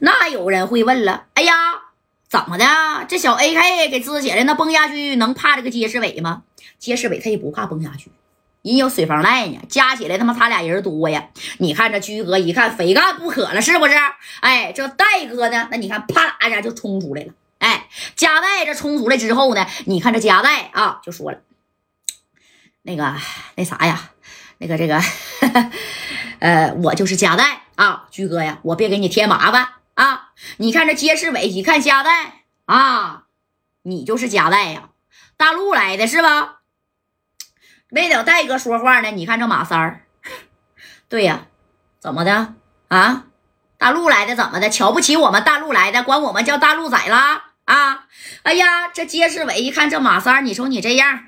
[0.00, 1.54] 那有人会问了，哎呀，
[2.28, 2.64] 怎么的？
[3.08, 6.42] 这小 AK 给支起来，那崩下去能怕这个结世伟吗？
[6.78, 8.10] 结世伟他也不怕崩下去，
[8.62, 11.28] 人有水房赖呢，加起来他妈他俩人多呀。
[11.58, 13.94] 你看这驹哥一看非干不可了，是不是？
[14.40, 15.68] 哎，这戴哥呢？
[15.70, 17.32] 那你看啪啦一下就冲出来了。
[17.58, 21.38] 哎，加代这冲出来之后呢，你看这加代啊，就说了，
[22.82, 23.14] 那个
[23.56, 24.12] 那啥呀，
[24.56, 24.98] 那个这个，
[26.40, 29.68] 呃，我就是加代啊，驹哥呀，我别给你添麻烦。
[30.58, 33.24] 你看这杰世伟一看加代啊，
[33.82, 34.90] 你就是加代呀，
[35.36, 36.60] 大陆来的是吧？
[37.88, 40.06] 没等戴哥说话呢，你看这马三儿，
[41.08, 41.46] 对呀，
[41.98, 42.54] 怎么的
[42.88, 43.24] 啊？
[43.78, 44.70] 大陆来的怎么的？
[44.70, 47.52] 瞧不起我们大陆来的，管我们叫大陆仔啦？
[47.64, 48.06] 啊！
[48.42, 51.26] 哎呀，这杰世伟一看这马三儿，你瞅你这样，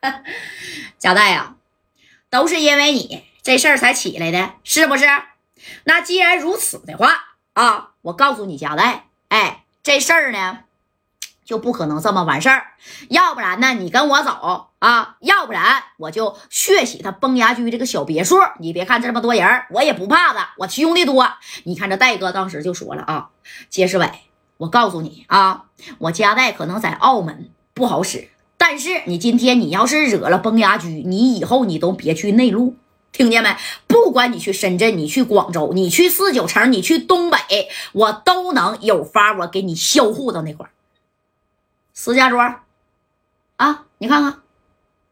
[0.98, 1.56] 加代呀，
[2.28, 5.06] 都是因为你这事儿才起来的，是不是？
[5.84, 7.93] 那既然如此的话啊。
[8.04, 10.58] 我告诉你，加代，哎，这事儿呢，
[11.42, 12.66] 就不可能这么完事儿。
[13.08, 18.36] 要不然呢，你跟我走啊；要不然我就血洗他崩牙驹这个小别墅。
[18.60, 21.26] 你别看这么多人，我也不怕的，我兄弟多。
[21.62, 23.30] 你看这戴哥当时就说了啊，
[23.70, 24.10] 杰世伟，
[24.58, 25.64] 我告诉你啊，
[25.96, 32.76] 我加代可能在澳门不好使，但是你今天你要是惹了崩牙驹，你以后你都别去内陆。
[33.12, 33.56] 听见没？
[34.04, 37.38] 不管你去深圳，你去广州，你去四九城，你去东北，
[37.92, 40.70] 我都能有法，我给你销户到那块儿。
[41.94, 42.60] 石家庄，
[43.56, 44.42] 啊，你看看，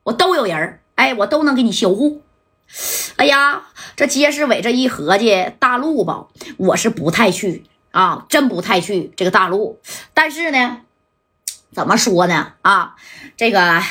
[0.02, 2.20] 我都有人哎，我都能给你销户。
[3.16, 3.62] 哎呀，
[3.96, 6.26] 这街市伟这一合计，大陆吧，
[6.58, 9.80] 我是不太去啊，真不太去这个大陆。
[10.12, 10.82] 但是呢，
[11.72, 12.52] 怎么说呢？
[12.60, 12.96] 啊，
[13.38, 13.82] 这个。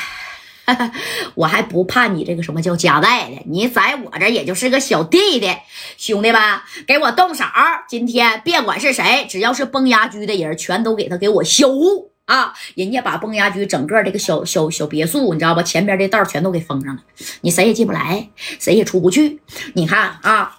[1.36, 5.50] 我还不怕你这个什么叫夹带的，你在我这也就是个小弟弟，
[5.98, 6.42] 兄弟们
[6.88, 7.44] 给我动手！
[7.90, 12.54] 今天别管是谁，只要是崩牙驹的人，全都给他给我销户啊！
[12.76, 15.64] 人家把崩牙驹整个这个小小小别墅，你知道吧？
[15.64, 17.02] 前边这道全都给封上了，
[17.42, 18.30] 你谁也进不来，
[18.60, 19.42] 谁也出不去。
[19.74, 20.58] 你看啊，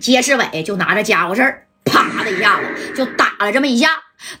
[0.00, 1.67] 杰世伟就拿着家伙事儿，
[2.18, 3.90] 啪的一下子就打了这么一下。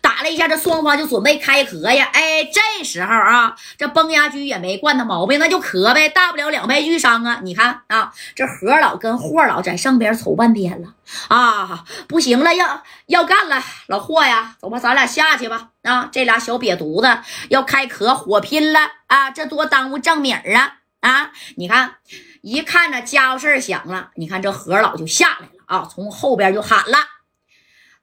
[0.00, 2.10] 打了一下，这双方就准备开壳呀！
[2.12, 7.38] 哎，这时候啊，这崩牙驹也没惯他毛病，那就磕呗，大不了两败俱伤啊！
[7.44, 10.94] 你看啊，这何老跟霍老在上边瞅半天了
[11.28, 15.68] 啊，不行了，要要干了，老霍呀，走吧，咱俩下去吧！
[15.84, 20.78] 啊，这俩小瘪犊子要开壳火拼了啊，这多耽误正米啊！
[21.02, 21.94] 啊，你看，
[22.42, 26.98] 一看着家伙事响了，你看这何老就下来了啊，从后边就喊了：“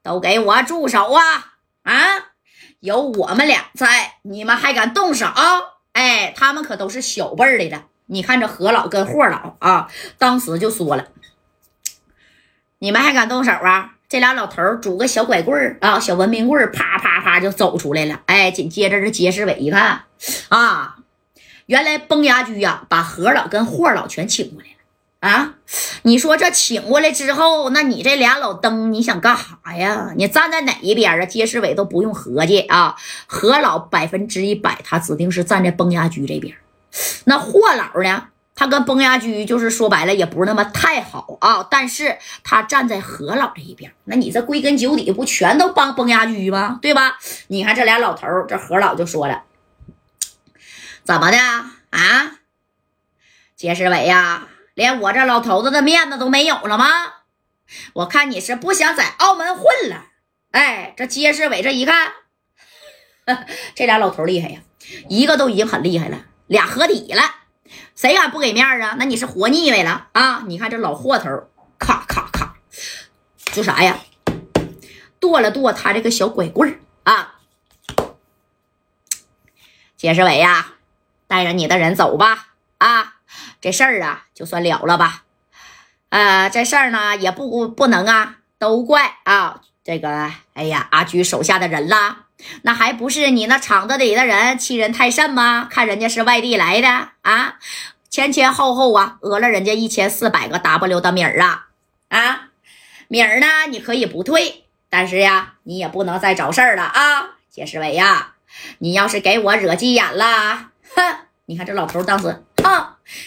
[0.05, 1.21] 都给我住手啊！”
[1.83, 1.95] 啊，
[2.79, 5.25] 有我们俩在，你们还敢动手？
[5.93, 7.83] 哎，他们可都是小辈儿来的。
[8.05, 9.89] 你看这何老跟霍老啊，
[10.19, 11.07] 当时就说了
[12.77, 18.21] ：“你们还敢动手啊？”这俩老头拄个小拐棍儿啊，小文明棍儿，啪啪啪就走出来了。
[18.27, 20.03] 哎，紧接着这杰世伟一看
[20.49, 20.97] 啊，
[21.65, 24.67] 原来崩牙驹呀，把何老跟霍老全请过来。
[25.25, 25.55] 啊，
[26.03, 30.13] 你说这请过来之后，那你这俩老登，你想干啥呀？
[30.15, 31.25] 你站在哪一边啊？
[31.25, 36.55] 杰世伟都不用合计啊，何老百分之一百，他指定是站在崩牙驹这边。
[37.23, 38.27] 那霍老呢？
[38.53, 41.67] 他跟崩牙驹就是说白了，也不是那么太好啊。
[41.71, 46.77] 但是他站在何老这一边，那你这归根究底不全都帮崩牙驹吗？
[46.83, 47.17] 对吧？
[47.47, 49.41] 你看这俩老头，这何老就说了，
[51.03, 52.37] 怎么的啊？
[53.55, 54.49] 杰世伟呀？
[54.75, 56.85] 连我这老头子的面子都没有了吗？
[57.93, 60.05] 我看你是不想在澳门混了。
[60.51, 62.11] 哎，这杰世伟这一看，
[63.73, 64.59] 这俩老头厉害呀，
[65.09, 67.23] 一个都已经很厉害了，俩合体了，
[67.95, 68.95] 谁敢不给面啊？
[68.99, 70.43] 那你是活腻歪了啊！
[70.45, 71.49] 你看这老货头，
[71.79, 72.55] 咔咔咔，
[73.51, 73.97] 就啥呀？
[75.19, 77.39] 剁了剁他这个小拐棍儿啊！
[79.97, 80.73] 杰世伟呀，
[81.27, 83.14] 带着你的人走吧啊！
[83.65, 85.23] 这事儿啊，就算了了吧。
[86.09, 92.25] 呃，这事儿呢，也不不能啊，都怪啊这个，哎呀，阿菊手下的人啦。
[92.61, 95.67] 那还不是你那厂子里的人欺人太甚吗？
[95.67, 97.55] 看人家是外地来的啊，
[98.07, 101.69] 前前后后啊，讹了人家一千四百个 W 的米儿啊
[102.09, 102.49] 啊，
[103.07, 108.35] 米儿呢，你可以不退，但是呀，你也不能再找事儿了啊，杰世伟呀，
[108.77, 111.15] 你要是给我惹急眼了，哼，
[111.47, 112.43] 你看这老头当时。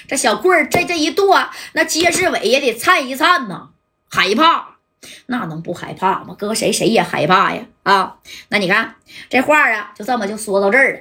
[0.06, 3.70] 这小棍儿这这一剁，那杰世伟也得颤一颤呐，
[4.10, 4.76] 害怕，
[5.26, 6.34] 那能不害怕吗？
[6.38, 7.66] 搁谁谁也害怕呀！
[7.84, 8.16] 啊，
[8.48, 8.96] 那你看
[9.28, 11.00] 这话啊，就这么就说到这儿了。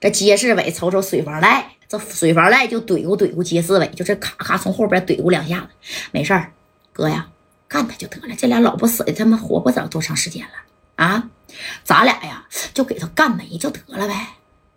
[0.00, 5.68] 这街世伟瞅瞅水房赖，这水房赖就怼咕怼咕杰世伟，就这咔咔从后边怼咕两下子，
[6.12, 6.52] 没事儿，
[6.92, 7.28] 哥呀，
[7.66, 8.34] 干他就得了。
[8.36, 11.30] 这俩老不死的，他妈活不了多长时间了啊！
[11.82, 14.14] 咱俩呀，就给他干没就得了呗。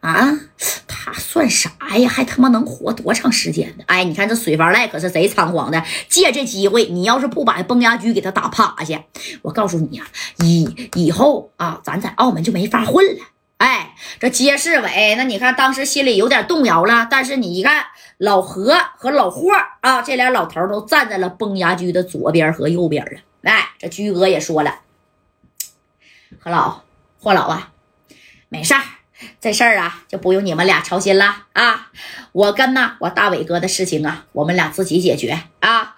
[0.03, 0.37] 啊，
[0.85, 2.09] 他算啥呀？
[2.09, 3.85] 还他妈能活多长时间呢？
[3.87, 9.01] 哎，你看这水房赖可是贼猖狂的，借这机会，你要是不把崩牙驹给他打趴下，
[9.43, 10.05] 我告诉你呀，
[10.39, 13.23] 以以后啊，咱在澳门就没法混了。
[13.59, 17.85] 哎，这街市委，那你看当时心里有点动摇了，但是你一看
[18.17, 23.21] 老何和老霍啊，这俩老头都站在了崩牙驹的左边和右边了。
[23.43, 24.81] 哎，这驹哥也说了，
[26.41, 26.81] 何老、
[27.17, 27.71] 霍老啊，
[28.49, 28.81] 没事儿。
[29.39, 31.89] 这事儿啊，就不用你们俩操心了啊！
[32.31, 35.95] 我跟那我大伟哥的事情啊，我们俩自己解决啊，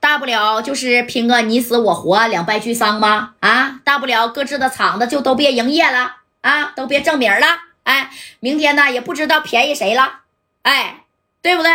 [0.00, 3.34] 大不了就是拼个你死我活，两败俱伤吗？
[3.40, 7.46] 啊，大不了各自的厂子就都别营业了啊，都别挣名了。
[7.84, 8.10] 哎，
[8.40, 10.20] 明天呢也不知道便宜谁了，
[10.62, 11.04] 哎，
[11.40, 11.72] 对不对？